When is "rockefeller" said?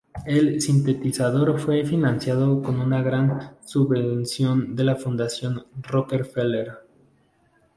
5.79-6.71